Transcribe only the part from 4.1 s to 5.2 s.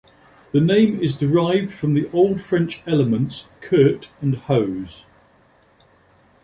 and "hose".